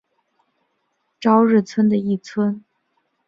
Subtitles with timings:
[1.19, 2.65] 朝日村的一村。